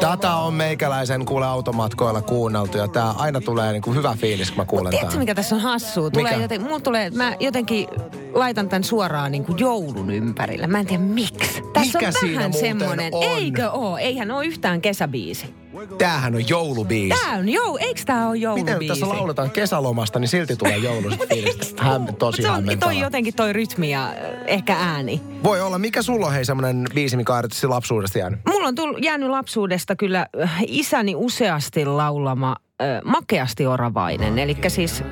Tätä 0.00 0.34
on 0.34 0.54
meikäläisen 0.54 1.24
kuule 1.24 1.46
automatkoilla 1.46 2.22
kuunneltu 2.22 2.78
ja 2.78 2.88
tää 2.88 3.10
aina 3.10 3.40
tulee 3.40 3.72
niinku 3.72 3.92
hyvä 3.92 4.16
fiilis, 4.20 4.50
kun 4.50 4.56
mä 4.56 4.64
kuulen 4.64 4.90
Tiedätkö, 4.90 5.10
tämän. 5.10 5.22
mikä 5.22 5.34
tässä 5.34 5.54
on 5.54 5.60
hassua? 5.60 6.10
Tulee 6.10 6.30
Mikä? 6.32 6.42
joten, 6.42 6.62
mulla 6.62 6.80
tulee, 6.80 7.10
mä 7.10 7.36
jotenkin 7.40 7.88
laitan 8.36 8.68
tämän 8.68 8.84
suoraan 8.84 9.32
niin 9.32 9.44
kuin 9.44 9.58
joulun 9.58 10.10
ympärillä. 10.10 10.66
Mä 10.66 10.80
en 10.80 10.86
tiedä 10.86 11.02
miksi. 11.02 11.62
Tässä 11.72 11.98
Mikä 11.98 12.06
on 12.06 12.12
siinä 12.20 12.38
vähän 12.38 12.52
semmoinen, 12.52 13.14
on? 13.14 13.22
eikö 13.22 13.70
oo? 13.70 13.98
Eihän 13.98 14.30
ole 14.30 14.46
yhtään 14.46 14.80
kesäbiisi. 14.80 15.54
Tämähän 15.98 16.34
on 16.34 16.48
joulubiisi. 16.48 17.20
Tää 17.24 17.38
on 17.38 17.48
jou, 17.48 17.76
eikö 17.80 18.00
tää 18.06 18.28
ole 18.28 18.36
joulubiisi? 18.36 18.78
Miten 18.78 18.88
tässä 18.88 19.08
lauletaan 19.08 19.50
kesälomasta, 19.50 20.18
niin 20.18 20.28
silti 20.28 20.56
tulee 20.56 20.76
joulusta 20.76 21.24
fiilistä. 21.28 21.82
Häm, 21.84 22.06
tosi 22.18 22.42
se 22.42 22.50
on 22.50 22.64
toi 22.80 22.98
jotenkin 22.98 23.34
toi 23.34 23.52
rytmi 23.52 23.90
ja 23.90 24.06
äh, 24.06 24.14
ehkä 24.46 24.76
ääni. 24.76 25.20
Voi 25.42 25.60
olla. 25.60 25.78
Mikä 25.78 26.02
sulla 26.02 26.26
on 26.26 26.32
hei 26.32 26.44
semmoinen 26.44 26.84
biisi, 26.94 27.16
mikä 27.16 27.34
on 27.34 27.44
lapsuudesta 27.68 28.18
jäänyt? 28.18 28.40
Mulla 28.48 28.68
on 28.68 28.74
tullut, 28.74 29.04
jäänyt 29.04 29.28
lapsuudesta 29.28 29.96
kyllä 29.96 30.26
äh, 30.42 30.62
isäni 30.66 31.14
useasti 31.14 31.84
laulama 31.84 32.56
äh, 32.82 33.02
Makeasti 33.04 33.66
oravainen. 33.66 34.38
Eli 34.38 34.56
siis, 34.68 35.02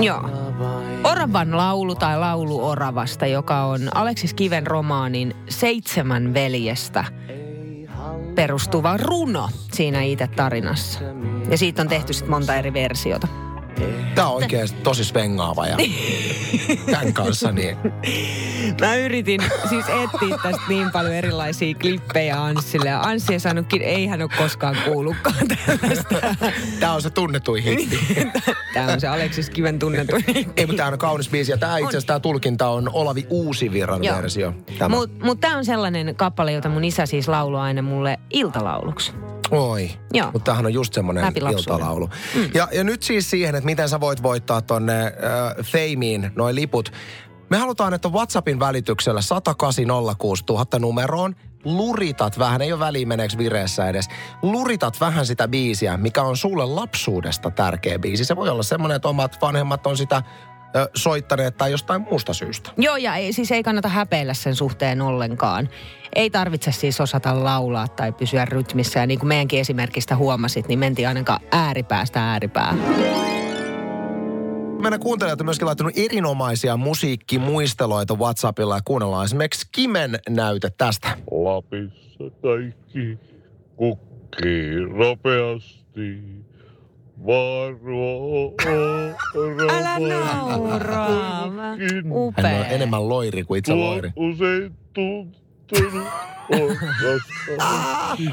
joo, 0.00 0.30
Oravan 1.04 1.56
laulu 1.56 1.94
tai 1.94 2.18
laulu 2.18 2.66
Oravasta, 2.66 3.26
joka 3.26 3.64
on 3.64 3.80
Aleksis 3.94 4.34
Kiven 4.34 4.66
romaanin 4.66 5.34
Seitsemän 5.48 6.34
veljestä 6.34 7.04
perustuva 8.34 8.96
runo 8.96 9.48
siinä 9.72 10.02
itse 10.02 10.26
tarinassa. 10.26 11.00
Ja 11.50 11.58
siitä 11.58 11.82
on 11.82 11.88
tehty 11.88 12.12
sitten 12.12 12.30
monta 12.30 12.54
eri 12.54 12.72
versiota. 12.72 13.28
Tää 14.14 14.28
on 14.28 14.34
oikeasti 14.34 14.80
tosi 14.82 15.04
svengaava 15.04 15.66
ja 15.66 15.76
tämän 16.92 17.12
kanssa 17.12 17.52
niin. 17.52 17.76
Mä 18.80 18.96
yritin 18.96 19.40
siis 19.68 19.84
etsiä 19.88 20.38
tästä 20.42 20.62
niin 20.68 20.90
paljon 20.90 21.14
erilaisia 21.14 21.74
klippejä 21.74 22.44
Anssille. 22.44 22.88
Ja 22.88 23.00
Anssi 23.00 23.32
ei 23.32 23.40
sanonut, 23.40 23.72
ei 23.80 24.06
hän 24.06 24.22
ole 24.22 24.30
koskaan 24.38 24.76
kuullutkaan 24.84 25.48
tällaista. 25.48 26.14
Tää 26.80 26.92
on 26.92 27.02
se 27.02 27.10
tunnetuin 27.10 27.62
hitti. 27.62 27.98
Tämä 28.74 28.92
on 28.92 29.00
se 29.00 29.08
Aleksis 29.08 29.50
Kiven 29.50 29.78
tunnetu. 29.78 30.16
Ei, 30.56 30.66
mutta 30.66 30.82
tää 30.82 30.88
on 30.88 30.98
kaunis 30.98 31.28
biisi. 31.28 31.52
Ja 31.52 31.58
tää 31.58 31.78
itse 31.78 31.88
asiassa 31.88 32.06
tää 32.06 32.20
tulkinta 32.20 32.68
on 32.68 32.90
Olavi 32.92 33.26
Uusivirran 33.30 34.04
Joo. 34.04 34.16
versio. 34.16 34.54
Tämä. 34.78 34.96
Mutta 34.96 35.24
mut 35.24 35.40
tämä 35.40 35.56
on 35.56 35.64
sellainen 35.64 36.16
kappale, 36.16 36.52
jota 36.52 36.68
mun 36.68 36.84
isä 36.84 37.06
siis 37.06 37.28
lauloi 37.28 37.60
aina 37.60 37.82
mulle 37.82 38.18
iltalauluksi. 38.30 39.12
Oi. 39.50 39.90
Joo. 40.12 40.30
Mutta 40.32 40.44
tämähän 40.44 40.66
on 40.66 40.72
just 40.72 40.94
semmoinen 40.94 41.32
iltalaulu. 41.50 42.10
Mm. 42.34 42.50
Ja, 42.54 42.68
ja 42.72 42.84
nyt 42.84 43.02
siis 43.02 43.30
siihen, 43.30 43.54
että 43.54 43.66
miten 43.66 43.88
sä 43.88 44.00
voit 44.00 44.22
voittaa 44.22 44.62
tonne 44.62 45.04
äh, 45.04 45.12
Fameen 45.64 46.32
noin 46.36 46.54
liput. 46.54 46.92
Me 47.50 47.56
halutaan, 47.56 47.94
että 47.94 48.08
WhatsAppin 48.08 48.60
välityksellä 48.60 49.20
10806 49.20 50.44
000 50.48 50.78
numeroon 50.78 51.34
luritat 51.64 52.38
vähän, 52.38 52.62
ei 52.62 52.72
ole 52.72 52.80
väliä 52.80 53.06
meneekö 53.06 53.38
vireessä 53.38 53.88
edes, 53.88 54.08
luritat 54.42 55.00
vähän 55.00 55.26
sitä 55.26 55.48
biisiä, 55.48 55.96
mikä 55.96 56.22
on 56.22 56.36
sulle 56.36 56.66
lapsuudesta 56.66 57.50
tärkeä 57.50 57.98
biisi. 57.98 58.24
Se 58.24 58.36
voi 58.36 58.48
olla 58.48 58.62
semmoinen, 58.62 58.96
että 58.96 59.08
omat 59.08 59.38
vanhemmat 59.42 59.86
on 59.86 59.96
sitä 59.96 60.22
soittaneet 60.94 61.56
tai 61.56 61.70
jostain 61.70 62.02
muusta 62.02 62.34
syystä. 62.34 62.70
Joo, 62.76 62.96
ja 62.96 63.16
ei, 63.16 63.32
siis 63.32 63.52
ei 63.52 63.62
kannata 63.62 63.88
häpeillä 63.88 64.34
sen 64.34 64.54
suhteen 64.54 65.02
ollenkaan. 65.02 65.68
Ei 66.14 66.30
tarvitse 66.30 66.72
siis 66.72 67.00
osata 67.00 67.44
laulaa 67.44 67.88
tai 67.88 68.12
pysyä 68.12 68.44
rytmissä. 68.44 69.00
Ja 69.00 69.06
niin 69.06 69.18
kuin 69.18 69.28
meidänkin 69.28 69.60
esimerkistä 69.60 70.16
huomasit, 70.16 70.68
niin 70.68 70.78
mentiin 70.78 71.08
ainakaan 71.08 71.40
ääripäästä 71.52 72.30
ääripäähän. 72.30 72.78
Meidän 74.82 75.00
kuuntelijat 75.00 75.40
on 75.40 75.46
myöskin 75.46 75.66
laittanut 75.66 75.92
erinomaisia 75.96 76.76
musiikkimuisteloita 76.76 78.14
WhatsAppilla 78.14 78.76
ja 78.76 78.80
kuunnellaan 78.84 79.24
esimerkiksi 79.24 79.68
Kimen 79.72 80.18
näyte 80.28 80.70
tästä. 80.78 81.16
Lapissa 81.30 82.24
kaikki 82.42 83.18
kukkii 83.76 84.74
nopeasti. 84.98 86.40
Varo 87.26 88.54
Älä 89.70 89.98
nauraa. 89.98 91.50
Hän 91.50 92.12
Upea. 92.12 92.58
on 92.58 92.64
enemmän 92.68 93.08
loiri 93.08 93.44
kuin 93.44 93.58
itse 93.58 93.74
loiri. 93.74 94.10
usein. 94.16 94.72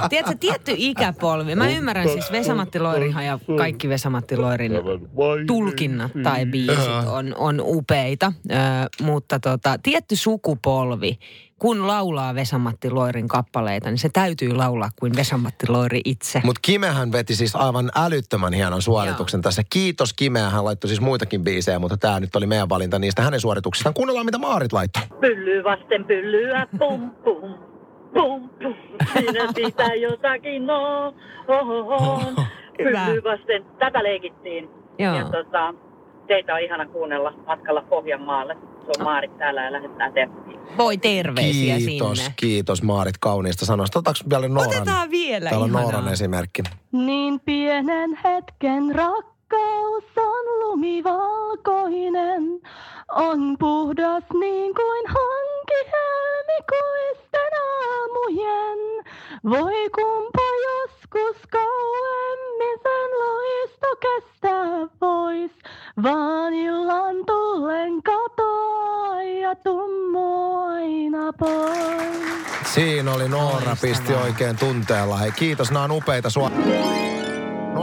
Tiedätkö, 0.09 0.35
tietty 0.39 0.73
ikäpolvi. 0.77 1.55
Mä 1.55 1.69
ymmärrän 1.69 2.09
siis 2.09 2.31
Vesamatti 2.31 2.79
Loirihan 2.79 3.25
ja 3.25 3.39
kaikki 3.57 3.89
Vesamatti 3.89 4.37
Loirin 4.37 4.71
tulkinnat 5.47 6.11
tai 6.23 6.45
biisit 6.45 7.07
on, 7.11 7.35
on 7.37 7.61
upeita, 7.63 8.33
ö, 8.51 8.55
mutta 9.03 9.39
tota, 9.39 9.79
tietty 9.83 10.15
sukupolvi, 10.15 11.19
kun 11.59 11.87
laulaa 11.87 12.35
Vesamatti 12.35 12.89
Loirin 12.89 13.27
kappaleita, 13.27 13.89
niin 13.89 13.97
se 13.97 14.09
täytyy 14.13 14.55
laulaa 14.55 14.89
kuin 14.99 15.15
Vesamatti 15.15 15.65
Loiri 15.69 16.01
itse. 16.05 16.41
Mutta 16.43 16.59
Kimehän 16.61 17.11
veti 17.11 17.35
siis 17.35 17.55
aivan 17.55 17.91
älyttömän 17.95 18.53
hienon 18.53 18.81
suorituksen 18.81 19.41
tässä. 19.41 19.61
Kiitos 19.69 20.13
Kimeä, 20.13 20.49
hän 20.49 20.65
laittoi 20.65 20.87
siis 20.87 21.01
muitakin 21.01 21.43
biisejä, 21.43 21.79
mutta 21.79 21.97
tämä 21.97 22.19
nyt 22.19 22.35
oli 22.35 22.45
meidän 22.45 22.69
valinta 22.69 22.99
niistä 22.99 23.21
hänen 23.21 23.39
suorituksistaan. 23.39 23.93
Kuunnellaan, 23.93 24.25
mitä 24.25 24.37
Maarit 24.37 24.73
laittoi. 24.73 25.03
Pylly 25.19 25.63
vasten 25.63 26.05
pyllyä, 26.05 26.67
pum 26.79 27.11
pum, 27.11 27.53
pum 28.13 28.49
pum. 28.49 28.75
Siinä 29.13 29.53
pitää 29.55 29.93
jotakin 29.93 30.67
no, 30.67 31.13
ohohon. 31.47 32.35
Hyvä. 32.83 33.05
Pylly 33.05 33.23
vasten, 33.23 33.65
tätä 33.79 34.03
leikittiin. 34.03 34.69
Joo. 34.99 35.15
Ja 35.15 35.23
tota, 35.23 35.73
teitä 36.27 36.53
on 36.53 36.61
ihana 36.61 36.85
kuunnella 36.85 37.33
matkalla 37.47 37.81
Pohjanmaalle. 37.81 38.57
On 38.87 39.03
Maarit 39.03 39.37
täällä 39.37 39.63
ja 39.63 39.71
lähettää 39.71 40.11
terveisiä. 40.11 40.77
Voi 40.77 40.97
terveisiä 40.97 41.77
Kiitos, 41.77 42.17
sinne. 42.17 42.33
kiitos 42.35 42.83
Maarit 42.83 43.17
kauniista 43.17 43.65
sanoista. 43.65 43.99
Otetaanko 43.99 44.19
vielä 44.29 44.47
Nooran? 44.47 44.67
Otetaan 44.81 45.11
vielä, 45.11 45.49
Täällä 45.49 45.63
on 45.63 45.69
ihanaa. 45.69 45.91
Nooran 45.91 46.13
esimerkki. 46.13 46.63
Niin 46.91 47.39
pienen 47.39 48.19
hetken 48.23 48.95
rakkaus 48.95 50.03
on 50.17 50.59
lumivalkoinen, 50.59 52.43
on 53.15 53.55
puhdas 53.59 54.23
niin 54.39 54.75
kuin 54.75 55.03
hanki 55.07 55.91
helmikuisten 55.93 57.51
aamujen. 57.61 58.79
Voi 59.49 59.89
kumpa 59.95 60.41
joskus 60.67 60.96
kauemmin 61.49 62.79
sen 62.83 63.11
loisto 63.19 63.87
kestää 64.01 64.87
vois, 65.01 65.51
vaan 66.03 66.53
illan 66.53 67.15
tullen 67.25 68.03
katoaa 68.03 69.23
ja 69.23 69.55
tummu 69.55 70.57
aina 70.57 71.33
pois. 71.33 72.73
Siinä 72.73 73.13
oli 73.13 73.29
Noora, 73.29 73.77
pisti 73.81 74.13
oikein 74.13 74.57
tunteella. 74.57 75.17
Hei, 75.17 75.31
kiitos, 75.31 75.71
nämä 75.71 75.83
on 75.83 75.91
upeita 75.91 76.29
sua. 76.29 76.51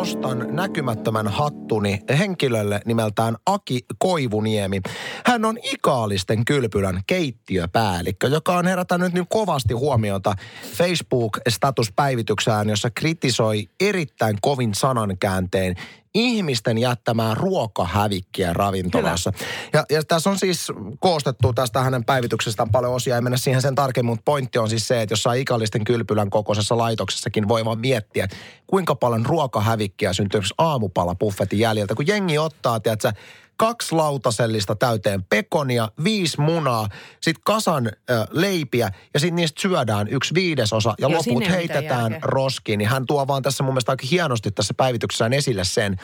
Nostan 0.05 0.47
näkymättömän 0.51 1.29
hattuni 1.29 2.01
henkilölle 2.19 2.81
nimeltään 2.85 3.37
Aki 3.47 3.81
Koivuniemi. 3.99 4.81
Hän 5.27 5.45
on 5.45 5.59
Ikaalisten 5.63 6.45
kylpylän 6.45 7.01
keittiöpäällikkö, 7.07 8.27
joka 8.29 8.57
on 8.57 8.67
herättänyt 8.67 9.13
nyt 9.13 9.27
kovasti 9.29 9.75
huomiota 9.75 10.35
Facebook-statuspäivityksään, 10.73 12.69
jossa 12.69 12.91
kritisoi 12.91 13.69
erittäin 13.81 14.39
kovin 14.41 14.75
sanankääntein 14.75 15.77
ihmisten 16.15 16.79
jättämää 16.79 17.35
ruokahävikkiä 17.35 18.53
ravintolassa. 18.53 19.33
Ja, 19.73 19.85
ja 19.91 20.03
tässä 20.05 20.31
on 20.31 20.39
siis 20.39 20.73
koostettu 20.99 21.53
tästä 21.53 21.83
hänen 21.83 22.05
päivityksestään 22.05 22.71
paljon 22.71 22.93
osia, 22.93 23.15
ei 23.15 23.21
mennä 23.21 23.37
siihen 23.37 23.63
sen 23.63 23.75
tarkemmin, 23.75 24.13
mutta 24.13 24.25
pointti 24.25 24.59
on 24.59 24.69
siis 24.69 24.89
se, 24.89 25.03
että 25.03 25.13
jossain 25.13 25.41
ikallisten 25.41 25.85
kylpylän 25.85 26.31
kokoisessa 26.31 26.79
laitoksessakin 26.79 27.49
voi 27.49 27.65
vaan 27.65 27.79
miettiä, 27.79 28.29
kuinka 28.67 28.95
paljon 28.95 29.27
ruokahävikkiä 29.27 30.13
syntyy 30.13 30.39
esimerkiksi 30.39 30.55
aamupalabuffetin 30.59 31.59
jäljiltä, 31.59 31.95
kun 31.95 32.07
jengi 32.07 32.39
ottaa, 32.39 32.81
tiedätkö, 32.81 33.13
kaksi 33.57 33.95
lautasellista 33.95 34.77
täyteen 34.77 35.25
pekonia, 35.25 35.89
viisi 36.05 36.41
munaa, 36.41 36.89
sitten 37.21 37.43
kasan 37.45 37.87
ö, 37.87 38.27
leipiä 38.31 38.91
ja 39.15 39.21
sitten 39.21 39.37
niistä 39.37 39.61
syödään 39.61 40.09
yksi 40.09 40.35
viidesosa 40.35 40.95
ja 40.99 41.09
Joo, 41.09 41.19
loput 41.19 41.49
heitetään 41.49 42.19
roskiin. 42.23 42.79
Niin 42.79 42.89
hän 42.89 43.07
tuo 43.07 43.27
vaan 43.27 43.43
tässä 43.43 43.65
mun 43.65 43.75
mielestä 43.75 43.93
aika 43.93 44.07
hienosti 44.11 44.51
tässä 44.51 44.75
päivityksessään 44.75 45.33
esille 45.33 45.65
sen, 45.65 45.97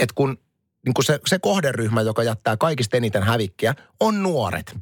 että 0.00 0.14
kun 0.14 0.38
niin 0.86 0.94
kuin 0.94 1.04
se, 1.04 1.20
se 1.26 1.38
kohderyhmä, 1.38 2.02
joka 2.02 2.22
jättää 2.22 2.56
kaikista 2.56 2.96
eniten 2.96 3.22
hävikkiä, 3.22 3.74
on 4.00 4.22
nuoret. 4.22 4.76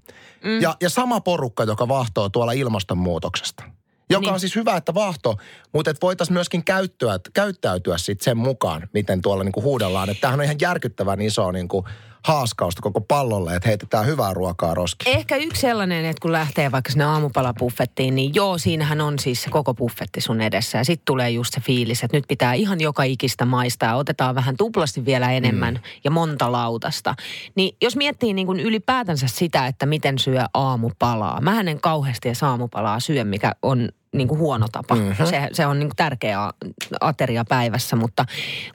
Mm. 0.45 0.61
Ja, 0.61 0.77
ja 0.81 0.91
sama 0.91 1.21
porukka, 1.21 1.65
joka 1.65 1.89
vahtoo 1.89 2.29
tuolla 2.29 2.53
ilmastonmuutoksesta. 2.53 3.65
Joka 4.11 4.27
niin. 4.27 4.33
On 4.33 4.41
siis 4.41 4.57
hyvä, 4.57 4.77
että 4.77 4.95
vahto, 4.95 5.37
mutta 5.73 5.91
että 5.91 6.03
voitaisiin 6.03 6.35
myöskin 6.35 6.65
käyttyä, 6.65 7.21
käyttäytyä 7.35 7.99
sit 7.99 8.21
sen 8.21 8.37
mukaan, 8.37 8.89
miten 8.95 9.23
tuolla 9.23 9.45
niin 9.45 9.53
kuin 9.53 9.65
huudellaan. 9.65 10.11
Että 10.11 10.21
tämähän 10.21 10.41
on 10.41 10.45
ihan 10.45 10.57
järkyttävän 10.61 11.21
iso 11.21 11.53
niin 11.53 11.69
kuin 11.69 11.85
haaskausta 12.27 12.83
koko 12.83 13.01
pallolle, 13.01 13.57
että 13.57 13.69
heitetään 13.69 14.07
hyvää 14.07 14.35
ruokaa 14.35 14.75
roskiin. 14.75 15.17
Ehkä 15.17 15.37
yksi 15.37 15.61
sellainen, 15.61 16.05
että 16.05 16.21
kun 16.21 16.33
lähtee 16.33 16.73
vaikka 16.73 16.91
sinne 16.91 17.05
aamupalabuffettiin, 17.05 18.15
niin 18.15 18.35
joo, 18.35 18.59
siinähän 18.59 19.01
on 19.01 19.19
siis 19.19 19.43
se 19.43 19.51
koko 19.51 19.75
buffetti 19.75 20.21
sun 20.21 20.41
edessä. 20.41 20.79
Ja 20.79 20.85
sitten 20.85 21.05
tulee 21.05 21.31
just 21.31 21.55
se 21.55 21.61
fiilis, 21.61 22.05
että 22.05 22.17
nyt 22.17 22.25
pitää 22.29 22.55
ihan 22.55 22.81
joka 22.81 23.03
ikistä 23.03 23.45
maistaa. 23.45 23.97
Otetaan 23.97 24.35
vähän 24.35 24.57
tuplasti 24.57 25.05
vielä 25.05 25.33
enemmän 25.33 25.75
mm. 25.75 25.81
ja 26.05 26.11
monta 26.11 26.53
lautasta. 26.53 27.15
Niin 27.55 27.77
jos 27.83 27.97
miettii 27.97 28.35
niin 28.35 28.47
kuin 28.47 28.61
ylipäätänsä 28.61 29.27
sitä, 29.27 29.67
että 29.67 29.87
miten 29.87 30.19
syö 30.19 30.45
aamupalaa. 30.55 31.41
Mähän 31.41 31.69
en 31.69 31.81
kauheasti 31.81 32.29
edes 32.29 32.43
aamupalaa 32.43 33.01
syö, 33.01 33.25
mikä 33.25 33.53
on 33.63 33.89
niin 34.13 34.29
kuin 34.29 34.39
huono 34.39 34.67
tapa. 34.73 34.95
Mm-hmm. 34.95 35.27
Se, 35.27 35.49
se 35.53 35.67
on 35.67 35.79
niin 35.79 35.89
kuin 35.89 35.97
tärkeä 35.97 36.53
ateria 37.01 37.45
päivässä, 37.49 37.97
mutta 37.97 38.25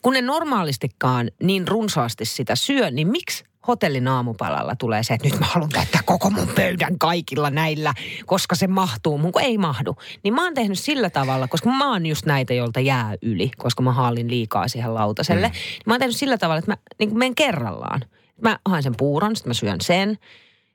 kun 0.02 0.14
ne 0.14 0.22
normaalistikaan 0.22 1.32
niin 1.44 1.68
runsaasti 1.68 2.26
sitä 2.26 2.56
syö, 2.56 2.92
niin 2.92 3.08
miksi 3.08 3.44
hotellin 3.68 4.08
aamupalalla 4.08 4.76
tulee 4.76 5.04
se, 5.04 5.14
että 5.14 5.28
nyt 5.28 5.40
mä 5.40 5.46
haluan 5.46 5.70
täyttää 5.70 6.02
koko 6.06 6.30
mun 6.30 6.48
pöydän 6.56 7.00
kaikilla 7.00 7.50
näillä, 7.50 7.94
koska 8.26 8.56
se 8.56 8.68
mahtuu 8.68 9.18
mun, 9.18 9.32
kun 9.32 9.42
ei 9.42 9.58
mahdu. 9.58 9.96
Niin 10.24 10.34
mä 10.34 10.44
oon 10.44 10.54
tehnyt 10.54 10.80
sillä 10.80 11.10
tavalla, 11.10 11.48
koska 11.48 11.70
mä 11.70 11.92
oon 11.92 12.06
just 12.06 12.26
näitä, 12.26 12.54
joilta 12.54 12.80
jää 12.80 13.16
yli, 13.22 13.52
koska 13.58 13.84
mä 13.84 13.92
haalin 13.92 14.30
liikaa 14.30 14.68
siihen 14.68 14.94
lautaselle. 14.94 15.48
Mm. 15.48 15.54
Niin 15.54 15.82
mä 15.86 15.94
oon 15.94 16.00
tehnyt 16.00 16.16
sillä 16.16 16.38
tavalla, 16.38 16.60
että 16.60 16.72
mä 16.72 16.78
niin 17.00 17.18
menen 17.18 17.36
kerrallaan. 17.36 18.02
Mä 18.42 18.60
haen 18.66 18.84
sen 18.84 18.96
puuron, 18.98 19.36
sitten 19.36 19.50
mä 19.50 19.54
syön 19.54 19.82
sen. 19.82 20.18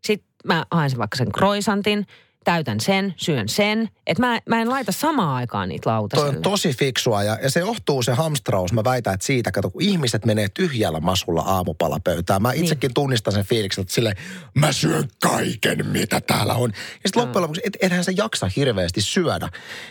Sitten 0.05 0.29
mä 0.45 0.67
haen 0.71 0.91
sen 0.91 0.99
vaikka 0.99 1.17
sen 1.17 1.33
croissantin, 1.33 2.07
täytän 2.45 2.81
sen, 2.81 3.15
syön 3.17 3.49
sen. 3.49 3.89
Että 4.07 4.27
mä, 4.27 4.41
mä 4.49 4.61
en 4.61 4.71
laita 4.71 4.93
samaan 4.93 5.37
aikaan 5.37 5.69
niitä 5.69 5.83
Toi 5.83 5.93
lautaselle. 5.93 6.29
on 6.29 6.43
tosi 6.43 6.73
fiksua 6.73 7.23
ja, 7.23 7.39
ja 7.43 7.51
se 7.51 7.61
johtuu 7.61 8.03
se 8.03 8.13
hamstraus, 8.13 8.73
mä 8.73 8.85
väitän, 8.85 9.15
että 9.15 9.27
siitä, 9.27 9.53
kato, 9.53 9.71
kun 9.71 9.83
ihmiset 9.83 10.25
menee 10.25 10.49
tyhjällä 10.49 11.01
masulla 11.01 11.43
aamupalapöytään. 11.43 12.43
Mä 12.43 12.53
itsekin 12.53 12.89
niin. 12.89 12.95
tunnistan 12.95 13.33
sen 13.33 13.45
fiiliksen, 13.45 13.83
että 13.83 13.95
silleen, 13.95 14.17
mä 14.55 14.73
syön 14.73 15.09
kaiken, 15.23 15.87
mitä 15.87 16.21
täällä 16.21 16.55
on. 16.55 16.71
Ja 16.75 17.09
sitten 17.09 17.23
loppujen 17.23 17.43
lopuksi, 17.43 17.61
et, 17.65 17.77
ethän 17.81 18.05
se 18.05 18.13
jaksa 18.17 18.51
hirveästi 18.57 19.01
syödä. 19.01 19.49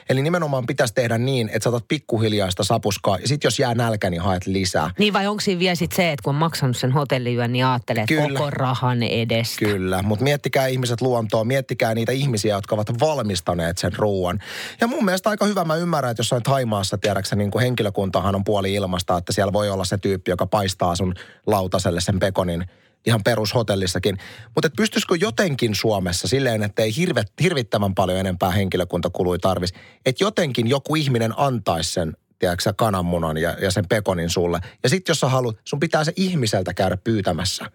Eli 0.09 0.21
nimenomaan 0.21 0.65
pitäisi 0.65 0.93
tehdä 0.93 1.17
niin, 1.17 1.49
että 1.49 1.63
sä 1.63 1.69
otat 1.69 1.87
pikkuhiljaista 1.87 2.63
sapuskaa 2.63 3.17
ja 3.17 3.27
sitten 3.27 3.47
jos 3.47 3.59
jää 3.59 3.73
nälkä, 3.73 4.09
niin 4.09 4.21
haet 4.21 4.47
lisää. 4.47 4.91
Niin 4.99 5.13
vai 5.13 5.27
onko 5.27 5.41
siinä 5.41 5.59
vielä 5.59 5.75
sit 5.75 5.91
se, 5.91 6.11
että 6.11 6.23
kun 6.23 6.35
on 6.35 6.39
maksanut 6.39 6.77
sen 6.77 6.91
hotelliyön, 6.91 7.53
niin 7.53 7.65
ajattelee, 7.65 8.03
että 8.09 8.27
koko 8.33 8.49
rahan 8.49 9.03
edestä. 9.03 9.59
Kyllä, 9.59 10.03
mutta 10.03 10.23
miettikää 10.23 10.67
ihmiset 10.67 11.01
luontoa, 11.01 11.43
miettikää 11.43 11.95
niitä 11.95 12.11
ihmisiä, 12.11 12.40
jotka 12.47 12.75
ovat 12.75 12.99
valmistaneet 12.99 13.77
sen 13.77 13.93
ruoan. 13.93 14.39
Ja 14.81 14.87
mun 14.87 15.05
mielestä 15.05 15.29
aika 15.29 15.45
hyvä, 15.45 15.63
mä 15.63 15.75
ymmärrän, 15.75 16.11
että 16.11 16.21
jossain 16.21 16.43
Taimaassa, 16.43 16.97
tiedäksä, 16.97 17.35
niin 17.35 17.51
kuin 17.51 17.61
henkilökuntahan 17.61 18.35
on 18.35 18.43
puoli 18.43 18.73
ilmasta, 18.73 19.17
että 19.17 19.33
siellä 19.33 19.53
voi 19.53 19.69
olla 19.69 19.85
se 19.85 19.97
tyyppi, 19.97 20.31
joka 20.31 20.45
paistaa 20.45 20.95
sun 20.95 21.15
lautaselle 21.47 22.01
sen 22.01 22.19
pekonin 22.19 22.65
ihan 23.05 23.23
perushotellissakin. 23.23 24.17
Mutta 24.55 24.67
et 24.67 24.73
pystyisikö 24.77 25.15
jotenkin 25.19 25.75
Suomessa 25.75 26.27
silleen, 26.27 26.63
että 26.63 26.81
ei 26.81 26.95
hirvet, 26.95 27.27
hirvittävän 27.41 27.95
paljon 27.95 28.19
enempää 28.19 28.51
henkilökuntakului 28.51 29.39
tarvisi, 29.39 29.73
että 30.05 30.23
jotenkin 30.23 30.67
joku 30.67 30.95
ihminen 30.95 31.33
antaisi 31.37 31.93
sen 31.93 32.13
tiedätkö, 32.41 32.73
kananmunan 32.77 33.37
ja, 33.37 33.55
ja 33.61 33.71
sen 33.71 33.87
pekonin 33.89 34.29
sulle. 34.29 34.59
Ja 34.83 34.89
sitten 34.89 35.11
jos 35.11 35.19
sä 35.19 35.29
haluat, 35.29 35.57
sun 35.65 35.79
pitää 35.79 36.03
se 36.03 36.13
ihmiseltä 36.15 36.73
käydä 36.73 36.97
pyytämässä. 36.97 37.65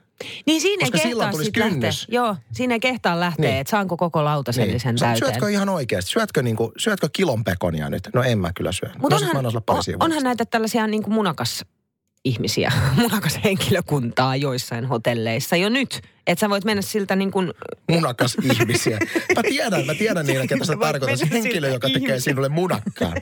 Niin 0.47 0.61
siinä 0.61 0.85
ei 0.85 0.91
kehtaa 0.91 1.33
sit 1.33 1.57
lähteä. 1.57 1.91
Joo, 2.09 2.37
siinä 2.53 2.75
ei 2.75 2.81
kehtaa 2.81 3.21
lähteä, 3.21 3.43
Niin. 3.43 3.51
niin. 3.51 3.61
että 3.61 3.71
saanko 3.71 3.97
koko 3.97 4.25
lautasellisen 4.25 4.99
Sä- 4.99 5.07
täyteen. 5.07 5.33
Syötkö 5.33 5.51
ihan 5.51 5.69
oikeasti? 5.69 6.11
Syötkö, 6.11 6.43
niinku, 6.43 6.73
syötkö 6.79 7.09
kilon 7.13 7.45
pekonia 7.45 7.91
nyt? 7.91 8.09
No 8.15 8.23
en 8.23 8.39
mä 8.39 8.53
kyllä 8.53 8.73
syö. 8.73 8.89
Mutta 8.99 9.19
no, 9.21 9.27
onhan, 9.27 9.47
on, 9.47 9.63
onhan 10.01 10.23
näitä 10.23 10.45
tällaisia 10.45 10.87
niin 10.87 11.03
kuin 11.03 11.15
munakas 11.15 11.65
ihmisiä, 12.27 12.73
munakas 13.03 13.41
henkilökuntaa 13.45 14.37
joissain 14.37 14.85
hotelleissa 14.87 15.57
jo 15.57 15.69
nyt. 15.69 16.01
Että 16.27 16.41
sä 16.41 16.51
voit 16.51 16.65
mennä 16.65 16.83
siltä 16.83 17.17
niin 17.17 17.31
kuin, 17.31 17.53
munakas 17.91 18.37
ihmisiä. 18.43 18.99
Mä 19.37 19.43
tiedän, 19.43 19.87
mä 19.87 19.95
tiedän 19.95 20.27
niillä, 20.27 20.47
ketä 20.47 20.65
sä 20.65 20.77
tarkoitat. 20.81 21.31
Henkilö, 21.31 21.69
joka 21.69 21.87
tekee 21.87 21.99
ihmiseltä. 22.01 22.21
sinulle 22.21 22.49
munakkaan. 22.49 23.13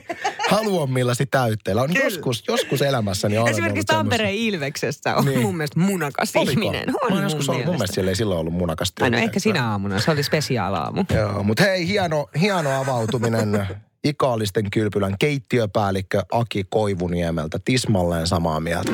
Haluamillasi 0.49 1.25
täytteillä. 1.25 1.81
On 1.81 1.95
joskus, 1.95 2.43
joskus 2.47 2.81
elämässäni 2.81 3.37
olen 3.37 3.51
esimerkiksi 3.51 3.85
Tampereen 3.85 4.33
Ilveksessä 4.35 5.15
on 5.15 5.25
Niin. 5.25 5.33
niin. 5.33 5.45
mun 5.45 5.57
mielestä 5.57 5.79
munakas 5.79 6.31
semmosia. 6.31 6.51
ihminen. 6.51 6.89
Oliko? 6.89 7.05
On 7.05 7.13
Mä 7.17 7.23
joskus 7.23 7.49
ollut, 7.49 7.65
mun 7.65 7.75
mielestä 7.75 7.93
siellä 7.95 8.11
ei 8.11 8.15
silloin 8.15 8.39
ollut 8.39 8.53
munakas 8.53 8.93
Ai 9.01 9.09
no 9.09 9.17
ehkä 9.17 9.39
sinä 9.39 9.69
aamuna, 9.69 9.99
se 9.99 10.11
oli 10.11 10.23
spesiaalaamu. 10.23 11.03
Joo, 11.15 11.43
mutta 11.43 11.63
hei, 11.63 11.87
hieno, 11.87 12.29
hieno 12.41 12.81
avautuminen 12.81 13.67
Ikaalisten 14.05 14.71
kylpylän 14.71 15.15
keittiöpäällikkö 15.19 16.21
Aki 16.31 16.65
Koivuniemeltä. 16.69 17.59
Tismalleen 17.65 18.27
samaa 18.27 18.59
mieltä. 18.59 18.91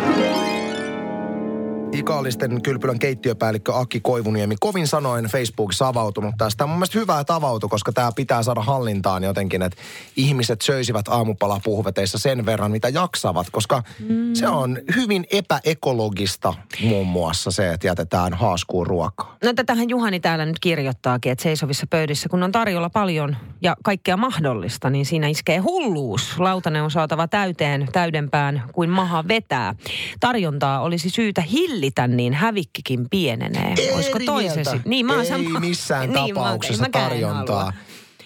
Ikaalisten 1.91 2.61
kylpylän 2.61 2.99
keittiöpäällikkö 2.99 3.75
Aki 3.75 3.99
Koivuniemi 3.99 4.55
kovin 4.59 4.87
sanoin 4.87 5.25
Facebookissa 5.25 5.87
avautunut 5.87 6.35
tästä. 6.37 6.65
Mun 6.65 6.75
mielestä 6.75 6.99
hyvä, 6.99 7.19
että 7.19 7.35
avautui, 7.35 7.69
koska 7.69 7.91
tämä 7.91 8.11
pitää 8.15 8.43
saada 8.43 8.61
hallintaan 8.61 9.23
jotenkin, 9.23 9.61
että 9.61 9.81
ihmiset 10.15 10.61
söisivät 10.61 11.07
aamupalapuhveteissa 11.07 12.17
sen 12.17 12.45
verran, 12.45 12.71
mitä 12.71 12.89
jaksavat, 12.89 13.47
koska 13.51 13.83
mm. 13.99 14.33
se 14.33 14.47
on 14.47 14.77
hyvin 14.95 15.25
epäekologista 15.31 16.53
muun 16.83 17.07
muassa 17.07 17.51
se, 17.51 17.73
että 17.73 17.87
jätetään 17.87 18.33
haaskuun 18.33 18.87
ruokaa. 18.87 19.37
No 19.43 19.53
tätähän 19.53 19.89
Juhani 19.89 20.19
täällä 20.19 20.45
nyt 20.45 20.59
kirjoittaakin, 20.59 21.31
että 21.31 21.43
seisovissa 21.43 21.87
pöydissä, 21.89 22.29
kun 22.29 22.43
on 22.43 22.51
tarjolla 22.51 22.89
paljon 22.89 23.35
ja 23.61 23.75
kaikkea 23.83 24.17
mahdollista, 24.17 24.89
niin 24.89 25.05
siinä 25.05 25.27
iskee 25.27 25.57
hulluus. 25.57 26.39
Lautanen 26.39 26.83
on 26.83 26.91
saatava 26.91 27.27
täyteen 27.27 27.87
täydempään 27.91 28.63
kuin 28.73 28.89
maha 28.89 29.27
vetää. 29.27 29.75
Tarjontaa 30.19 30.81
olisi 30.81 31.09
syytä 31.09 31.41
hillitä, 31.41 31.80
niin 32.07 32.33
hävikkikin 32.33 33.07
pienenee. 33.09 33.75
Olisiko 33.95 34.15
Eri 34.17 34.25
toisesi? 34.25 34.71
mieltä. 34.71 34.89
Niin, 34.89 35.05
mä 35.05 35.13
oon 35.13 35.21
ei 35.21 35.27
sama- 35.27 35.59
missään 35.69 36.09
niin, 36.09 36.33
mä 36.33 36.41
tapauksessa 36.41 36.85
en 36.85 36.91
tarjontaa. 36.91 37.59
halua. 37.59 37.73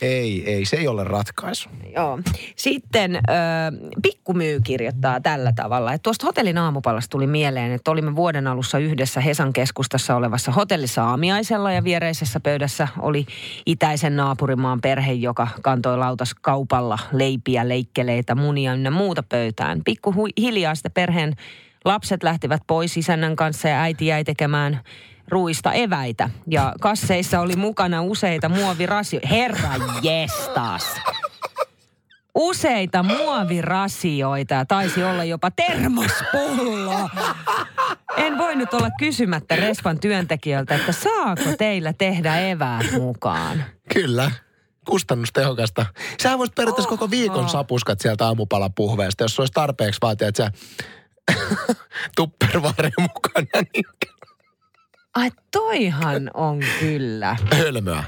Ei, 0.02 0.54
ei, 0.54 0.66
se 0.66 0.76
ei 0.78 0.88
ole 0.88 1.04
ratkaisu. 1.04 1.70
Joo. 1.96 2.20
Sitten 2.56 3.16
ö, 3.16 3.20
Pikkumyy 4.02 4.60
kirjoittaa 4.64 5.22
tällä 5.22 5.54
tavalla, 5.56 5.94
että 5.94 6.04
tuosta 6.04 6.26
hotellin 6.26 6.58
aamupalasta 6.58 7.10
tuli 7.12 7.28
mieleen, 7.28 7.72
että 7.72 7.92
olimme 7.92 8.16
vuoden 8.16 8.48
alussa 8.48 8.80
yhdessä 8.80 9.22
Hesan 9.22 9.54
keskustassa 9.54 10.16
olevassa 10.16 10.52
hotellissa 10.52 11.04
aamiaisella 11.04 11.72
ja 11.72 11.84
viereisessä 11.84 12.40
pöydässä 12.40 12.88
oli 13.00 13.26
itäisen 13.66 14.16
naapurimaan 14.16 14.82
perhe, 14.82 15.12
joka 15.14 15.48
kantoi 15.62 15.98
lautas 15.98 16.34
kaupalla 16.42 17.00
leipiä, 17.12 17.70
leikkeleitä, 17.70 18.36
munia 18.36 18.74
ynnä 18.74 18.92
muuta 18.92 19.24
pöytään. 19.24 19.82
Pikku 19.86 20.14
hiljaa 20.38 20.76
sitten 20.76 20.92
perheen 20.92 21.36
lapset 21.86 22.24
lähtivät 22.24 22.62
pois 22.68 22.98
isännän 22.98 23.36
kanssa 23.36 23.70
ja 23.70 23.82
äiti 23.82 24.08
jäi 24.08 24.24
tekemään 24.24 24.82
ruista 25.28 25.74
eväitä. 25.74 26.30
Ja 26.48 26.74
kasseissa 26.82 27.40
oli 27.40 27.56
mukana 27.56 28.02
useita 28.02 28.50
muovirasioita. 28.50 29.28
Herra 29.28 29.72
jestas! 30.02 30.86
Useita 32.36 33.04
muovirasioita 33.04 34.54
ja 34.54 34.66
taisi 34.66 35.04
olla 35.04 35.24
jopa 35.24 35.52
termospullo. 35.52 37.10
En 38.18 38.38
voinut 38.38 38.74
olla 38.74 38.90
kysymättä 39.00 39.56
Respan 39.56 40.00
työntekijöiltä, 40.00 40.76
että 40.76 40.92
saako 40.92 41.56
teillä 41.58 41.94
tehdä 41.94 42.40
eväät 42.40 42.92
mukaan. 42.92 43.64
Kyllä. 43.94 44.32
Kustannustehokasta. 44.88 45.86
Sähän 46.24 46.40
voisit 46.40 46.56
periaatteessa 46.56 46.90
koko 46.90 47.10
viikon 47.10 47.50
sapuskat 47.50 48.00
sieltä 48.00 48.26
aamupalapuhveesta, 48.26 49.24
jos 49.24 49.40
olisi 49.40 49.54
tarpeeksi 49.54 50.02
vaatia, 50.02 50.28
että 50.28 50.44
sä 50.44 50.52
tupperware 52.16 52.92
mukana, 53.00 53.66
niin 53.74 53.86
Ai 55.16 55.32
toihan 55.52 56.32
on 56.34 56.60
kyllä. 56.80 57.38
hölmöä. 57.58 58.04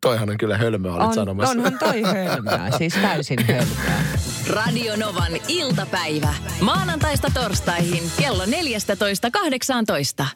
Toihan 0.00 0.30
on 0.30 0.38
kyllä 0.38 0.58
hölmöä, 0.58 0.92
olit 0.92 1.06
On, 1.06 1.14
sanomassa. 1.14 1.50
onhan 1.50 1.78
toi 1.78 2.02
hölmöä, 2.14 2.70
siis 2.78 2.94
täysin 2.94 3.46
hölmöä. 3.46 4.02
Radio 4.50 4.96
Novan 4.96 5.32
iltapäivä. 5.48 6.34
Maanantaista 6.60 7.28
torstaihin 7.34 8.02
kello 8.18 8.44
14.18. 8.44 10.26